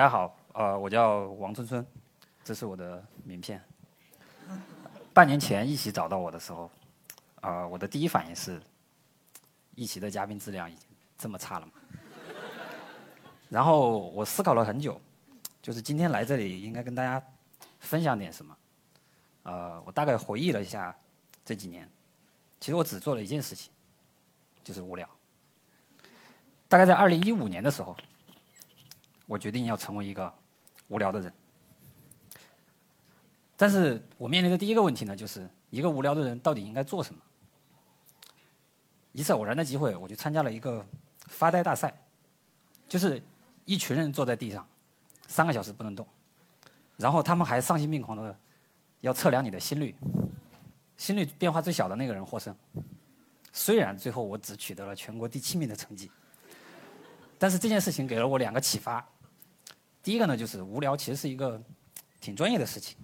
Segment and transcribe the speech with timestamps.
[0.00, 1.86] 大家好，呃，我叫王春春，
[2.42, 3.62] 这是我的名片。
[5.12, 6.70] 半年前一起找到我的时候，
[7.42, 8.58] 啊，我的第一反应是，
[9.74, 10.88] 一起的嘉宾质量已经
[11.18, 11.72] 这么差了吗？
[13.50, 14.98] 然后我思考了很久，
[15.60, 17.22] 就是今天来这里应该跟大家
[17.80, 18.56] 分享点什么。
[19.42, 20.96] 呃，我大概回忆了一下
[21.44, 21.86] 这几年，
[22.58, 23.70] 其实我只做了一件事情，
[24.64, 25.06] 就是无聊。
[26.68, 27.94] 大概在二零一五年的时候。
[29.30, 30.34] 我决定要成为一个
[30.88, 31.32] 无聊的人，
[33.56, 37.20] 但是我面临的第一个问题呢，就是一个无聊的人到底应该做什么？
[39.12, 40.84] 一次偶然的机会，我去参加了一个
[41.28, 41.96] 发呆大赛，
[42.88, 43.22] 就是
[43.66, 44.66] 一群人坐在地上，
[45.28, 46.04] 三个小时不能动，
[46.96, 48.36] 然后他们还丧心病狂的
[49.00, 49.94] 要测量你的心率，
[50.96, 52.52] 心率变化最小的那个人获胜。
[53.52, 56.10] 虽然最后我只取得了全国第七名的成绩，
[57.38, 59.06] 但是这件事情给了我两个启发。
[60.02, 61.60] 第一个呢，就是无聊其实是一个
[62.20, 62.96] 挺专业的事情。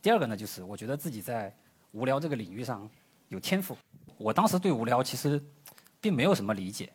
[0.00, 1.54] 第二个呢，就是我觉得自己在
[1.92, 2.88] 无聊这个领域上
[3.28, 3.76] 有天赋。
[4.16, 5.42] 我当时对无聊其实
[6.00, 6.92] 并没有什么理解，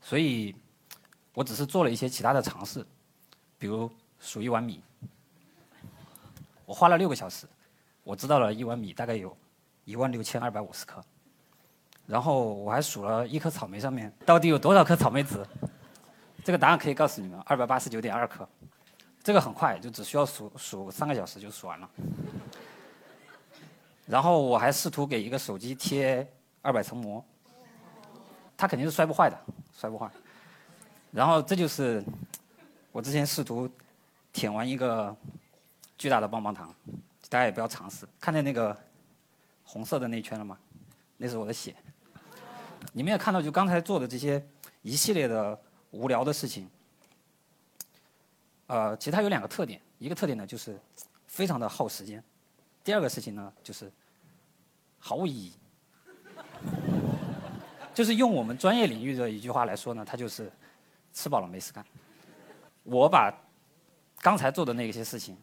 [0.00, 0.54] 所以
[1.34, 2.84] 我只是做了一些其他的尝试，
[3.58, 4.80] 比如数一碗米。
[6.64, 7.46] 我花了六个小时，
[8.02, 9.36] 我知道了一碗米大概有
[9.84, 11.04] 一万六千二百五十克。
[12.06, 15.46] 然后我还数了一颗草莓上面到底有多少颗草莓籽。
[16.44, 18.46] 这个答案可以告诉你们，二百八十九点二克，
[19.22, 21.90] 这个很快，就只需要数数三个小时就数完了。
[24.06, 27.24] 然后我还试图给一个手机贴二百层膜，
[28.58, 29.40] 它肯定是摔不坏的，
[29.74, 30.06] 摔不坏。
[31.10, 32.04] 然后这就是
[32.92, 33.66] 我之前试图
[34.30, 35.16] 舔完一个
[35.96, 36.74] 巨大的棒棒糖，
[37.30, 38.06] 大家也不要尝试。
[38.20, 38.76] 看见那个
[39.64, 40.58] 红色的那一圈了吗？
[41.16, 41.74] 那是我的血。
[42.92, 44.46] 你们也看到，就刚才做的这些
[44.82, 45.58] 一系列的。
[45.94, 46.68] 无聊的事情，
[48.66, 50.76] 呃，其实它有两个特点，一个特点呢就是
[51.28, 52.22] 非常的耗时间，
[52.82, 53.90] 第二个事情呢就是
[54.98, 55.52] 毫无意义，
[57.94, 60.50] 就是用我们专业领域的一句话来说呢，它就是
[61.12, 61.84] 吃饱了没事干。
[62.82, 63.32] 我把
[64.18, 65.36] 刚才做的那些事情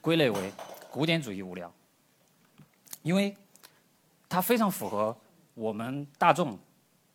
[0.00, 0.52] 归类为
[0.92, 1.72] 古典主义无聊，
[3.02, 3.36] 因为
[4.28, 5.16] 它非常符合
[5.54, 6.56] 我们大众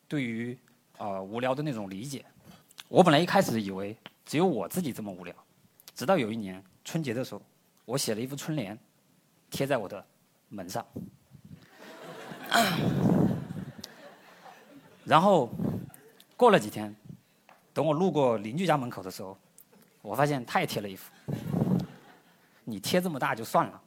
[0.08, 0.58] 对于
[0.98, 2.26] 呃无聊的那种理解。
[2.92, 5.34] 我本来一开始以为只有我自己这么无聊，
[5.96, 7.42] 直到有一年春节的时候，
[7.86, 8.78] 我写了一副春联，
[9.50, 10.06] 贴在我的
[10.50, 10.86] 门上。
[15.06, 15.50] 然后
[16.36, 16.94] 过了几天，
[17.74, 19.38] 等我路过邻居家门口的时候，
[20.02, 21.10] 我发现他也贴了一幅。
[22.66, 23.82] 你贴这么大就算了，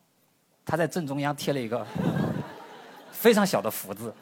[0.64, 1.87] 他在正中央贴了一个
[3.10, 4.14] 非常小的福字。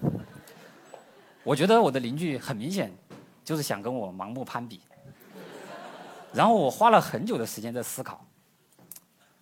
[1.44, 2.92] 我觉得我的邻居很明显。
[3.44, 4.80] 就是想跟我盲目攀比，
[6.32, 8.24] 然后我花了很久的时间在思考，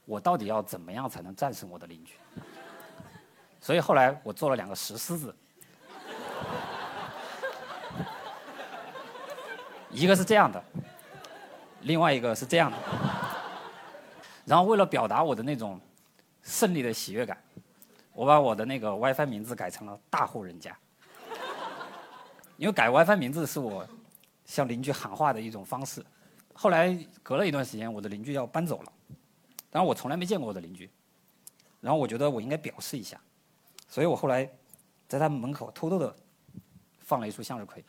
[0.04, 2.14] 我到底要怎么样才能战胜我的邻居？
[3.60, 5.36] 所以后来我做了两个石狮子，
[9.90, 10.64] 一个是这样的，
[11.82, 12.78] 另外一个是这样的。
[14.46, 15.78] 然后为了表达我的那种
[16.42, 17.36] 胜利的喜悦感，
[18.14, 20.74] 我把我的那个 WiFi 名字改成了大户人家。
[22.60, 23.88] 因为改 WiFi 名字是我
[24.44, 26.04] 向邻居喊话的一种方式。
[26.52, 28.92] 后来隔了一段时间，我的邻居要搬走了，
[29.70, 30.90] 然后我从来没见过我的邻居，
[31.80, 33.18] 然后我觉得我应该表示一下，
[33.88, 34.46] 所以我后来
[35.08, 36.14] 在他们门口偷偷的
[36.98, 37.82] 放了一束向日葵，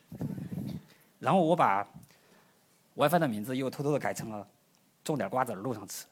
[1.19, 1.85] 然后我把
[2.95, 4.47] WiFi 的名字又偷偷的改成了
[5.03, 6.05] 种点瓜子路上吃。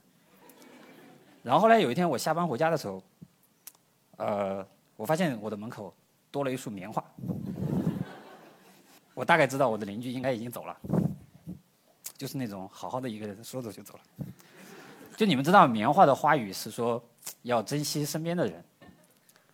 [1.44, 3.02] 然后后来有一天我下班回家的时候，
[4.18, 4.68] 呃，
[4.98, 5.96] 我发现我的门口
[6.30, 7.02] 多了一束棉花。
[9.20, 10.78] 我大概知道我的邻居应该已经走了，
[12.16, 14.00] 就是那种好好的一个人说走就走了。
[15.18, 17.04] 就你们知道棉花的花语是说
[17.42, 18.64] 要珍惜身边的人，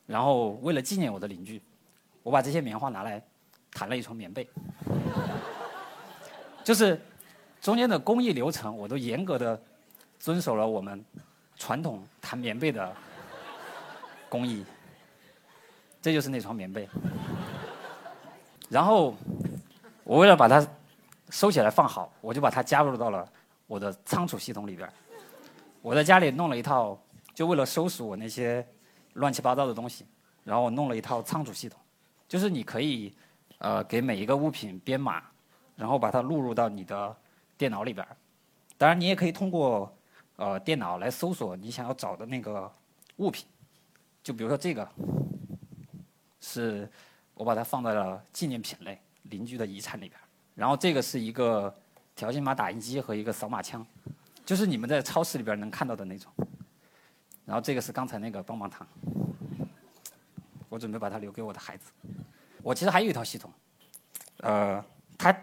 [0.06, 1.60] 然后为了纪念我的邻居，
[2.22, 3.20] 我把这些棉花拿来
[3.72, 4.48] 弹了一床棉被，
[6.64, 7.02] 就是
[7.60, 9.60] 中间的工艺流程我都严格的
[10.20, 11.04] 遵守了我们
[11.56, 12.96] 传统弹棉被的
[14.30, 14.64] 工艺，
[16.04, 16.88] 这就是那床棉被，
[18.70, 19.16] 然后。
[20.06, 20.66] 我为了把它
[21.32, 23.28] 收起来放好，我就把它加入到了
[23.66, 24.88] 我的仓储系统里边。
[25.82, 26.96] 我在家里弄了一套，
[27.34, 28.66] 就为了收拾我那些
[29.14, 30.06] 乱七八糟的东西，
[30.44, 31.80] 然后我弄了一套仓储系统，
[32.28, 33.12] 就是你可以
[33.58, 35.24] 呃给每一个物品编码，
[35.76, 37.16] 然后把它录入到你的
[37.58, 38.06] 电脑里边。
[38.78, 39.92] 当然，你也可以通过
[40.36, 42.72] 呃电脑来搜索你想要找的那个
[43.18, 43.48] 物品。
[44.22, 44.88] 就比如说这个，
[46.42, 46.88] 是
[47.34, 49.00] 我把它放在了纪念品类。
[49.30, 50.20] 邻居的遗产里边，
[50.56, 51.74] 然后这个是一个
[52.16, 53.86] 条形码打印机和一个扫码枪，
[54.46, 56.32] 就是你们在超市里边能看到的那种。
[57.46, 58.88] 然后这个是刚才那个棒棒糖，
[60.68, 61.92] 我准备把它留给我的孩子。
[62.64, 63.54] 我其实还有一套系统，
[64.38, 64.84] 呃，
[65.18, 65.38] 它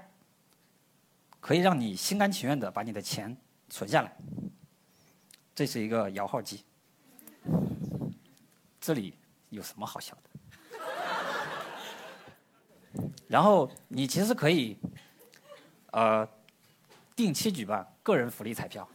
[1.38, 3.36] 可以让你心甘情愿的把你的钱
[3.68, 4.16] 存下来。
[5.54, 6.64] 这是一个摇号机，
[8.80, 9.14] 这里
[9.50, 10.31] 有什么好笑的？
[13.28, 14.76] 然后你其实可以，
[15.92, 16.28] 呃，
[17.16, 18.86] 定期举办个人福利彩票，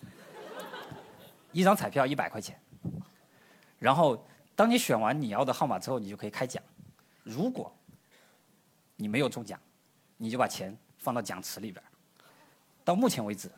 [1.51, 2.59] 一张彩票一百块钱。
[3.79, 6.61] 然后当你选完你要的号码之后，你就可以开奖。
[7.23, 7.75] 如果
[8.95, 9.59] 你没有中奖，
[10.17, 11.83] 你就把钱放到奖池里边。
[12.83, 13.51] 到目前为止，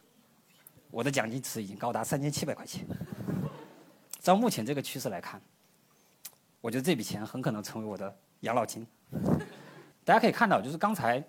[0.89, 2.85] 我的奖金池已经高达三千七百块钱。
[4.19, 5.41] 照目前这个趋势来看，
[6.61, 8.85] 我觉得这笔钱很可能成为我的养老金。
[10.09, 11.23] 大家可以看到，就是刚才，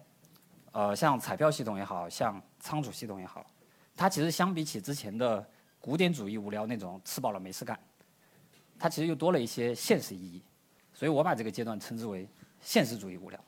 [0.72, 3.44] 呃，像彩票系统也好像仓储系统也好，
[3.94, 5.46] 它其实相比起之前的
[5.78, 7.78] 古典主义无聊那种吃饱了没事干，
[8.78, 10.42] 它其实又多了一些现实意义。
[10.94, 12.26] 所以我把这个阶段称之为
[12.62, 13.38] 现实主义无聊。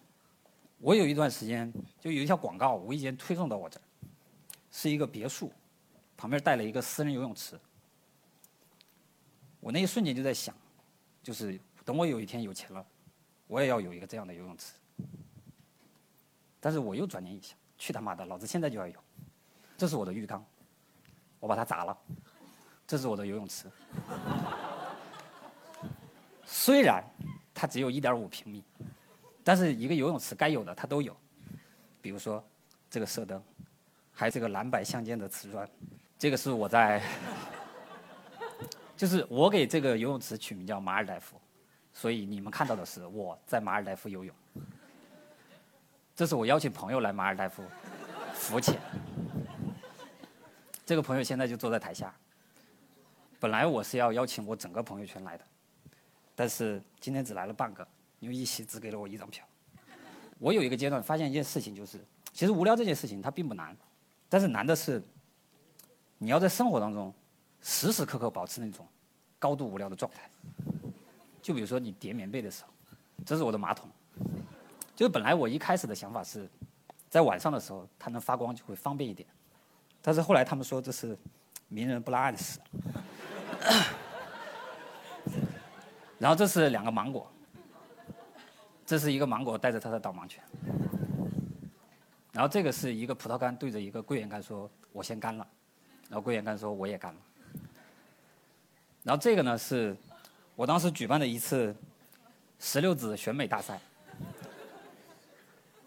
[0.76, 3.82] 我有一段时间就有一条广告无意间推送到我这儿，
[4.70, 5.50] 是一个别墅，
[6.14, 7.58] 旁边带了一个私人游泳池。
[9.60, 10.54] 我那一瞬间就在想，
[11.22, 12.84] 就是等我有一天有钱了，
[13.46, 14.74] 我也要有一个这样的游泳池。
[16.60, 18.94] 但是我又转念一想，去他妈的，老子现在就要有！
[19.76, 20.44] 这是我的浴缸，
[21.40, 21.96] 我把它砸了。
[22.86, 23.70] 这是我的游泳池，
[26.44, 27.02] 虽然
[27.54, 28.62] 它只有一点五平米，
[29.42, 31.16] 但是一个游泳池该有的它都有。
[32.00, 32.44] 比如说
[32.90, 33.42] 这个射灯，
[34.12, 35.66] 还有这个蓝白相间的瓷砖。
[36.18, 37.02] 这个是我在，
[38.96, 41.40] 就是我给这个游泳池取名叫马尔代夫，
[41.92, 44.34] 所以你们看到的是我在马尔代夫游泳。
[46.14, 47.64] 这是我邀请朋友来马尔代夫
[48.34, 48.78] 浮潜，
[50.84, 52.14] 这个朋友现在就坐在台下。
[53.40, 55.44] 本来我是要邀请我整个朋友圈来的，
[56.34, 57.86] 但是今天只来了半个，
[58.20, 59.44] 因为一席只给了我一张票。
[60.38, 61.98] 我有一个阶段发现一件事情，就是
[62.32, 63.74] 其实无聊这件事情它并不难，
[64.28, 65.02] 但是难的是
[66.18, 67.12] 你要在生活当中
[67.62, 68.86] 时时刻刻保持那种
[69.38, 70.28] 高度无聊的状态。
[71.40, 72.70] 就比如说你叠棉被的时候，
[73.24, 73.88] 这是我的马桶。
[75.02, 76.48] 就本来我一开始的想法是，
[77.10, 79.28] 在晚上的时候它能发光就会方便一点，
[80.00, 81.18] 但是后来他们说这是
[81.66, 82.60] 明人不拉暗使。
[86.20, 87.28] 然后这是两个芒果，
[88.86, 90.40] 这是一个芒果带着它的导盲犬，
[92.30, 95.44] 然后这个是一个葡萄干对着一个桂圆干说：“我先干了。”
[96.08, 97.20] 然后桂圆干说：“我也干了。”
[99.02, 99.96] 然后这个呢是
[100.54, 101.74] 我当时举办的一次
[102.60, 103.80] 石榴籽选美大赛。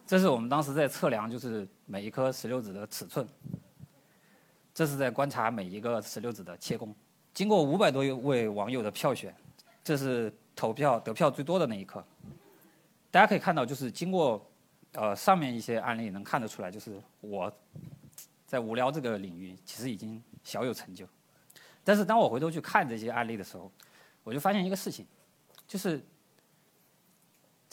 [0.08, 3.28] 这是我们当时在测量，就是每一颗石榴籽的尺寸。
[4.72, 6.94] 这是在观察每一个石榴籽的切工。
[7.34, 9.36] 经过五百多位网友的票选，
[9.84, 12.06] 这是投票得票最多的那一颗。
[13.10, 14.46] 大家可以看到，就是经过
[14.92, 17.52] 呃上面一些案例能看得出来，就是我
[18.46, 21.08] 在无聊这个领域其实已经小有成就。
[21.84, 23.72] 但是当我回头去看这些案例的时候，
[24.24, 25.04] 我就发现一个事情，
[25.68, 26.00] 就是。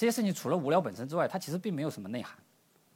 [0.02, 2.36] 这些事情除了无聊本身之外，它其实并没有什么内涵，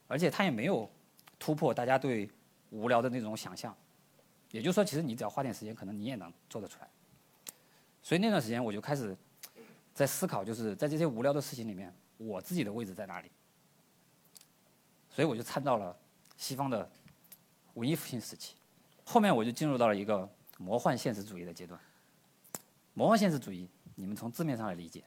[0.09, 0.91] 而且它也没有
[1.39, 2.29] 突破大家对
[2.71, 3.73] 无聊的那种想象。
[4.51, 6.89] 也就是说，其实你只要花点时间，可能你也能做得出来。
[8.03, 9.17] 所以那段时间我就开始
[9.95, 13.31] 在思考，就是在这些无聊的事情里面，我自己的位置在哪里。
[15.09, 15.97] 所以我就参照了
[16.37, 16.91] 西方的
[17.75, 18.57] 文艺复兴时期，
[19.05, 21.81] 后面我就进入到了一个魔幻现实主义的阶段。
[22.95, 25.05] 魔幻现实主义，你们从字面上来理解。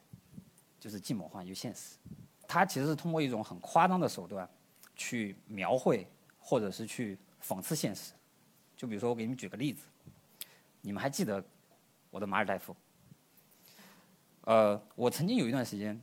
[0.80, 1.98] 就是既魔幻又现实，
[2.48, 4.50] 它其实是通过一种很夸张的手段，
[4.96, 6.08] 去描绘
[6.40, 8.14] 或者是去讽刺现实。
[8.78, 9.86] 就比如说，我给你们举个例子，
[10.82, 11.44] 你们还记得
[12.10, 12.76] 我的马尔代夫？
[14.46, 16.00] 呃，我曾经有一段时间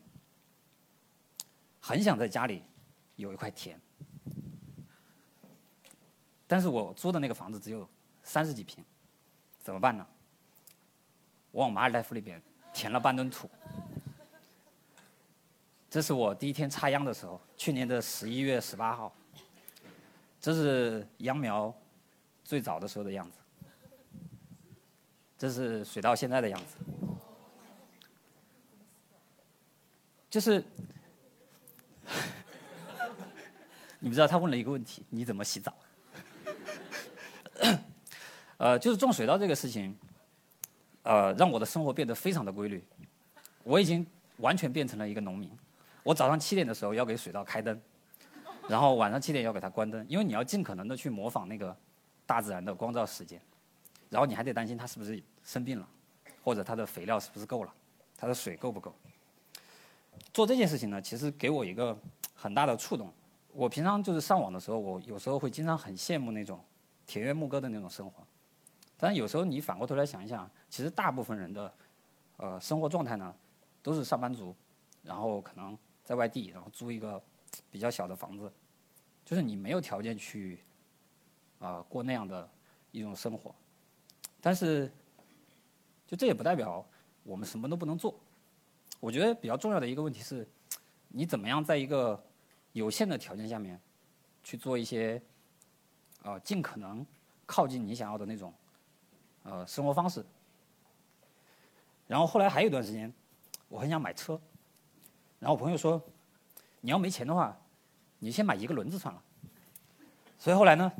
[1.81, 2.63] 很想在家里
[3.17, 3.81] 有一块田，
[6.47, 7.89] 但是我租的那个房子只有
[8.23, 8.85] 三十几平，
[9.59, 10.07] 怎么办呢？
[11.51, 12.41] 我往马尔代夫里边
[12.75, 13.51] 填了半吨土。
[15.97, 19.11] 这是我第一天插秧的时候，去年的十一月十八号。
[20.39, 21.75] 这是秧苗
[22.45, 23.39] 最早的时候的样子，
[25.39, 26.77] 这是水稻现在的样子。
[30.29, 30.63] 就是，
[33.99, 35.75] 你不知道他问了一个问题：你怎么洗澡？
[38.59, 39.97] 呃，就是种水稻这个事情，
[41.05, 42.85] 呃，让我的生活变得非常的规律。
[43.63, 45.51] 我已经完全变成了一个农民。
[46.07, 47.81] 我早上七点的时候要给水稻开灯，
[48.69, 51.77] 然后晚上七点要给它关灯，因为你要尽可能的去模仿那个
[52.25, 53.41] 大自然的光照时间，
[54.09, 55.89] 然后你还得担心它是不是生病了，
[56.45, 57.75] 或者它的肥料是不是够了，
[58.17, 58.95] 它的水够不够。
[60.33, 61.99] 做这件事情呢，其实给我一个
[62.37, 63.13] 很大的触动。
[63.53, 66.65] 我平常就是上网的时候，我有时候会经常很羡慕那种
[67.05, 68.25] 田园牧歌的那种生活。
[68.97, 71.75] 但有时候你反过头来想一想，其实大部分人的
[72.37, 73.35] 呃生活状态呢，
[73.83, 74.55] 都是上班族，
[75.03, 77.21] 然后可能在外地，然后租一个
[77.71, 78.51] 比较小的房子，
[79.25, 80.61] 就是你没有条件去
[81.59, 82.49] 啊过那样的
[82.93, 83.53] 一种生活。
[84.41, 84.91] 但是，
[86.07, 86.87] 就这也不代表
[87.25, 88.19] 我们什么都不能做。
[89.01, 90.49] 我觉得比较重要的一个问题是，
[91.09, 92.25] 你怎么样在一个
[92.73, 93.81] 有限的条件下面
[94.45, 95.21] 去做一些
[96.23, 97.05] 啊尽可能
[97.45, 98.55] 靠近你想要的那种。
[99.43, 100.25] 呃，生活方式。
[102.09, 103.13] 然后后来还有一段时间，
[103.69, 104.41] 我很想买车，
[105.39, 106.03] 然后我朋友说，
[106.81, 107.57] 你要没钱的话，
[108.19, 109.23] 你先买一个轮子算了。
[110.39, 110.91] 所以后来呢，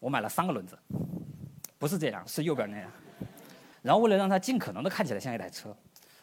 [0.00, 0.78] 我买了三个轮子，
[1.78, 2.90] 不是这样，是右边那样。
[3.82, 5.76] 然后为了让它尽可能的看起来像一台车，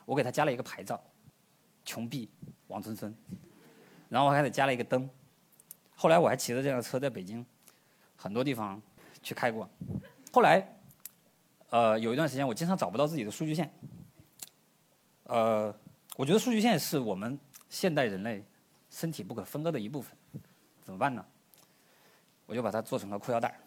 [0.05, 1.01] 我给它加了一个牌照，
[1.85, 2.29] 穷逼
[2.67, 3.15] 王春春。
[4.09, 5.09] 然后我还得加了一个灯。
[5.95, 7.45] 后来我还骑着这辆车在北京
[8.15, 8.81] 很多地方
[9.21, 9.69] 去开过。
[10.31, 10.67] 后来。
[11.71, 13.73] 呃，有一段时间我经常找不到自己的数据线。
[15.23, 15.73] 呃，
[16.17, 17.39] 我觉得数据线是我们
[17.69, 18.43] 现代人类
[18.89, 20.15] 身体不可分割的一部分，
[20.83, 21.25] 怎么办呢？
[22.45, 23.57] 我就把它做成了裤腰带。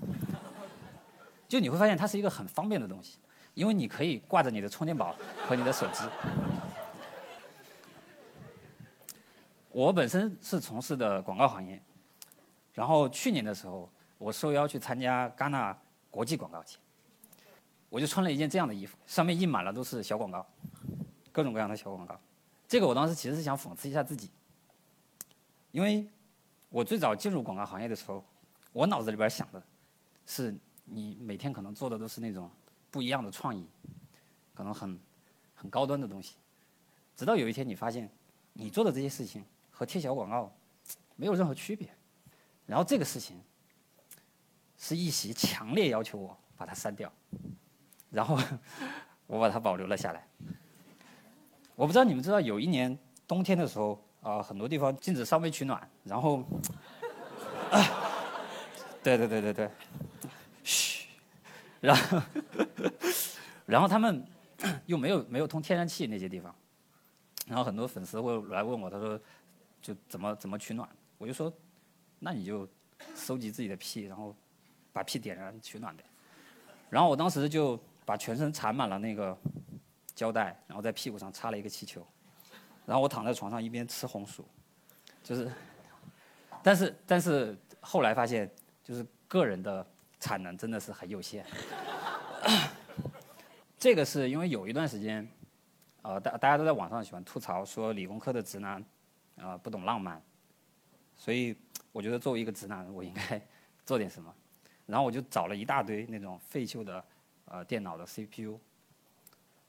[1.49, 3.19] 就你会发现它是一个很方便的东西，
[3.55, 6.05] 因为你可以挂着你的充电宝和你的手机。
[9.71, 11.81] 我本身是从事的广告行业，
[12.73, 15.77] 然后去年的时候我受邀去参加戛纳
[16.11, 16.77] 国际广告节。
[17.89, 20.47] 我就穿了一件这样的衣服，上面印满了都是小广告，
[21.33, 22.21] 各种各样的小广告。
[22.67, 24.31] 这个我当时其实是想讽刺一下自己，
[25.71, 26.09] 因为
[26.71, 28.25] 我最早进入广告行业的时候，
[28.73, 29.63] 我脑子里边想的
[30.27, 30.55] 是，
[30.85, 32.51] 你每天可能做的都是那种
[32.91, 33.67] 不一样的创意，
[34.55, 34.99] 可能很
[35.55, 36.37] 很高端的东西。
[37.15, 38.11] 直到有一天你发现，
[38.55, 40.53] 你做的这些事情和贴小广告
[41.17, 41.89] 没有任何区别，
[42.67, 43.41] 然后这个事情
[44.77, 47.13] 是一席强烈要求我把它删掉。
[48.11, 48.39] 然后
[49.27, 50.27] 我把它保留了下来。
[51.77, 56.45] 我不知道你们知道，有一年冬天的时候啊，很多地方禁止烧煤取暖，然后，
[59.03, 59.71] 对对对对对，
[60.63, 61.09] 嘘，
[61.81, 62.23] 然后
[63.67, 64.25] 然后他们
[64.87, 66.55] 又没有没有通天然气那些地方，
[67.47, 69.21] 然后很多粉丝会来问我，他说
[69.83, 70.89] 就怎么怎么取暖？
[71.19, 71.53] 我就说，
[72.21, 72.69] 那你就
[73.15, 74.35] 收集自己的屁，然后
[74.93, 76.05] 把屁点燃取暖呗。
[76.89, 77.79] 然后我当时就。
[78.07, 79.35] 把全身缠满了那个
[80.15, 82.07] 胶带，然后在屁股上插了一个气球，
[82.87, 84.47] 然后我躺在床上一边吃红薯，
[85.23, 85.51] 就是，
[86.63, 88.51] 但是但是后来发现，
[88.83, 89.87] 就是个人的
[90.21, 91.45] 产能真的是很有限。
[93.79, 95.29] 这个是因为有一段时间，
[96.03, 98.85] 呃，大大家都在网上喜欢吐槽说理工科的直男，
[99.37, 100.23] 啊，不懂浪漫，
[101.17, 101.57] 所以
[101.93, 103.41] 我觉得作为一个直男，我应该
[103.85, 104.35] 做点什么，
[104.87, 107.05] 然后我就找了一大堆那种废旧的。
[107.47, 108.59] 呃，电脑的 CPU，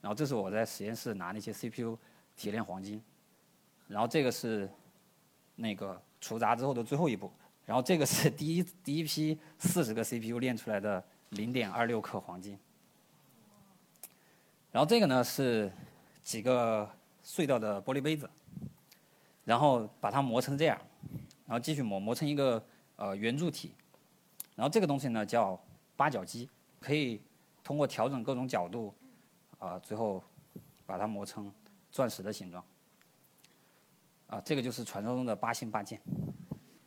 [0.05, 1.97] 然后这是我在实验室拿那些 CPU
[2.35, 3.01] 提炼黄金，
[3.87, 4.69] 然后这个是
[5.55, 7.31] 那个除杂之后的最后一步，
[7.65, 12.55] 然后这个是第一第一批四十个 CPU 炼出来的零点二六克黄金，
[14.71, 15.71] 然后这个呢是
[16.21, 16.87] 几个
[17.23, 18.29] 碎掉的玻璃杯子，
[19.43, 20.79] 然后把它磨成这样，
[21.47, 22.63] 然后继续磨磨成一个
[22.95, 23.73] 呃圆柱体，
[24.55, 25.59] 然后这个东西呢叫
[25.95, 26.47] 八角机，
[26.79, 27.19] 可以。
[27.63, 28.93] 通过调整各种角度，
[29.59, 30.21] 啊，最后
[30.85, 31.51] 把它磨成
[31.91, 32.63] 钻石的形状。
[34.27, 35.99] 啊，这个就是传说中的八星八件。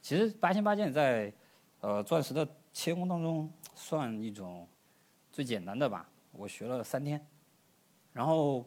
[0.03, 1.33] 其实八星八件在
[1.81, 4.69] 呃钻石的切工当中算一种
[5.33, 6.09] 最简单的吧。
[6.33, 7.25] 我学了三天，
[8.13, 8.65] 然后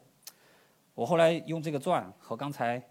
[0.94, 2.82] 我后来用这个钻和刚才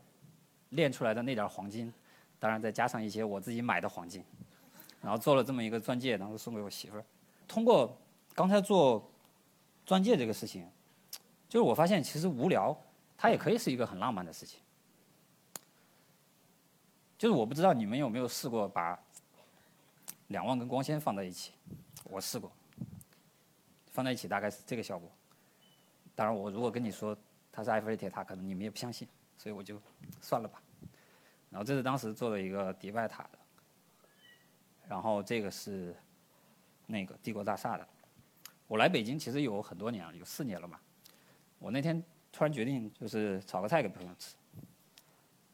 [0.69, 1.93] 练出来的那点黄金，
[2.39, 4.23] 当然再加上一些我自己买的黄金，
[5.01, 7.05] 然后做了这么一个钻戒，然后送给我媳妇儿。
[7.47, 7.95] 通过
[8.33, 9.07] 刚才做。
[9.83, 10.65] 钻戒这个事情，
[11.51, 12.73] 就是我发现其实无聊，
[13.17, 14.61] 它也可以是一个很浪漫的事情。
[17.17, 18.97] 就是我不知道你们有没有试过把
[20.27, 21.51] 两万根光纤放在一起，
[22.05, 22.49] 我试过，
[23.87, 25.11] 放在一起大概是这个效果。
[26.15, 27.13] 当然，我如果跟你说
[27.51, 29.05] 它是埃菲尔铁塔，可能你们也不相信，
[29.37, 29.77] 所以我就
[30.21, 30.63] 算了吧。
[31.49, 33.39] 然后这是当时做的一个迪拜塔的，
[34.87, 35.93] 然后这个是
[36.87, 37.85] 那个帝国大厦的。
[38.67, 40.79] 我来北京其实有很多年了，有四年了嘛。
[41.61, 44.35] 我那天突然决定，就是炒个菜给朋友吃。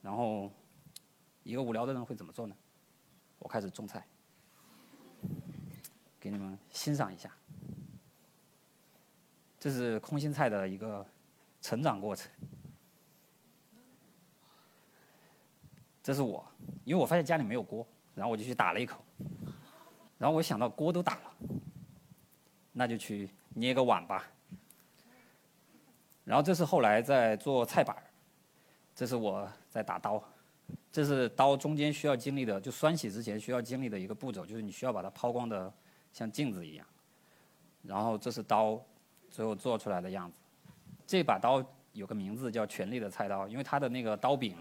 [0.01, 0.49] 然后，
[1.43, 2.55] 一个无聊的人会怎么做呢？
[3.39, 4.07] 我开始种菜，
[6.17, 7.29] 给你们欣赏一下。
[9.59, 11.05] 这是空心菜的一个
[11.61, 12.31] 成长过程。
[16.01, 16.41] 这是我，
[16.85, 17.85] 因为我发现家里没有锅，
[18.15, 19.03] 然后我就去打了一口，
[20.17, 21.35] 然后我想到锅都打了，
[22.71, 24.25] 那就去捏个碗吧。
[26.27, 27.95] 然后这是后来在做菜板
[28.93, 30.21] 这是我在打刀，
[30.91, 35.73] 这是刀中间需要经历的，就酸洗之前需要经历的一个步骤，就是你需要把它抛光的
[36.11, 36.85] 像镜子一样。
[37.81, 38.79] 然后这是刀。
[39.29, 40.39] 最后做出来的样子，
[41.05, 44.55] 这把刀有个名字叫《权力的菜刀》，因为它的那个刀柄，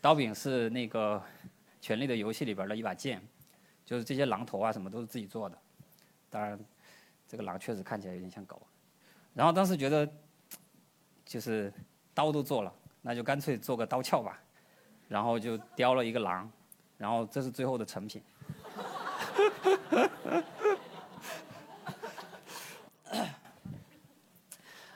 [0.00, 1.16] 刀柄是那个
[1.80, 3.22] 《权力的游戏》里边的一把剑，
[3.84, 5.56] 就是这些狼头啊什么都是自己做的。
[6.30, 6.58] 当然，
[7.28, 8.60] 这个狼确实看起来有点像狗。
[9.34, 10.10] 然后当时觉得，
[11.28, 11.70] 就是
[12.14, 14.40] 刀都做了，那就干脆做个刀鞘吧。
[15.08, 16.50] 然后就雕了一个狼，
[16.96, 18.22] 然后这是最后的成品。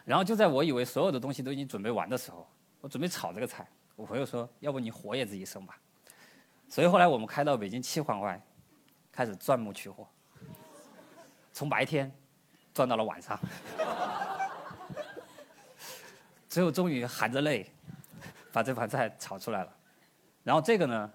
[0.04, 2.46] 然后就在我以为所有的东西都已经准备完的时候，
[2.80, 3.68] 我准备炒这个菜。
[3.94, 5.78] 我朋友说：“要不你火也自己生吧。”
[6.68, 8.42] 所以后来我们开到北京七环外，
[9.12, 10.06] 开始钻木取火，
[11.52, 12.10] 从白天
[12.74, 13.38] 钻到了晚上，
[16.52, 17.66] 最后终于含着泪
[18.52, 19.74] 把这盘菜炒出来了。
[20.44, 21.10] 然后这个呢，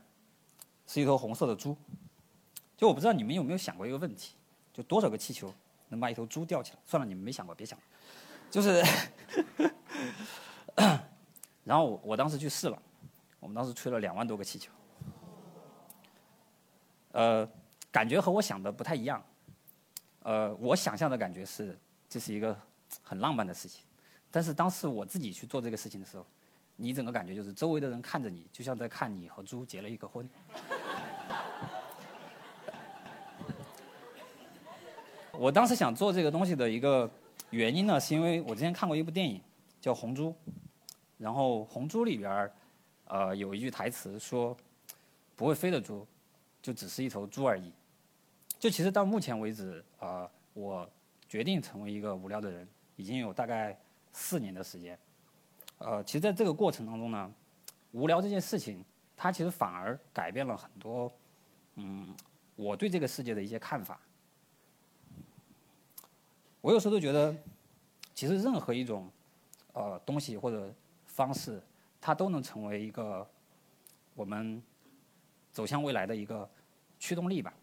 [0.88, 1.78] 是一头红色的猪。
[2.76, 4.34] 就我不知道你们有没有想过一个问题：
[4.74, 5.54] 就多少个气球
[5.90, 6.80] 能把一头猪吊起来？
[6.84, 7.86] 算了，你们没想过，别想了。
[8.50, 8.84] 就是，
[11.64, 12.82] 然后我我当时去试了，
[13.40, 14.72] 我们当时吹了两万多个气球，
[17.12, 17.48] 呃，
[17.92, 19.24] 感觉和我想的不太一样，
[20.24, 21.78] 呃，我想象的感觉是
[22.10, 22.60] 这是一个
[23.04, 23.84] 很浪漫的事情，
[24.32, 26.26] 但是当时我自己去做这个事情的时候，
[26.76, 30.30] 你整个感觉就是周围的人看着你，就像在看你和猪结了一个婚。
[35.34, 37.10] 我当时想做这个东西的一个。
[37.52, 39.40] 原因呢，是因为我之前看过一部电影
[39.80, 40.32] 叫《红猪》，
[41.18, 42.52] 然后《红猪》里边儿，
[43.06, 44.54] 呃，有一句台词说
[45.38, 46.06] ：“不会飞的猪，
[46.62, 47.72] 就只是一头猪而已。”
[48.60, 50.86] 就其实到目前为止，啊，我
[51.30, 53.80] 决定成为一个无聊的人，已经有大概
[54.18, 54.98] 四年的时间。
[55.78, 57.32] 呃，其实在这个过程当中呢，
[57.92, 58.84] 无聊这件事情，
[59.16, 61.12] 它其实反而改变了很多，
[61.76, 62.16] 嗯，
[62.56, 64.00] 我对这个世界的一些看法。
[66.62, 67.34] 我有时候都觉得，
[68.16, 69.08] 其实任何一种，
[69.74, 70.74] 呃，东西或者
[71.06, 71.62] 方式，
[72.02, 73.26] 它都能成为一个
[74.16, 74.62] 我们
[75.54, 76.50] 走向未来的一个
[76.98, 77.54] 驱动力吧。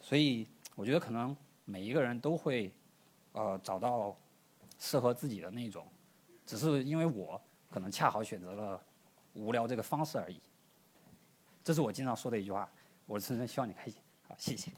[0.00, 2.72] 所以，我觉得可能每一个人都会，
[3.32, 4.16] 呃，找到
[4.80, 5.86] 适合自己的那种，
[6.44, 7.40] 只是因为我
[7.70, 8.82] 可能恰好选择了
[9.34, 10.40] 无聊这个方式而已。
[11.62, 12.68] 这是我经常说的一句话，
[13.06, 14.02] 我真正希望你开心。
[14.26, 14.72] 好，谢谢。